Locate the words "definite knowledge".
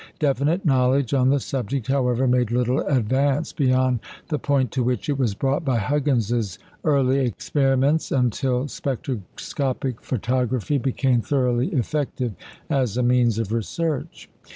0.17-1.13